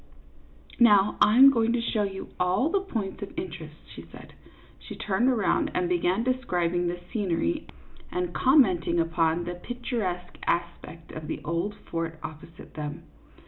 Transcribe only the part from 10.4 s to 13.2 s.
aspect of the old fort opposite them.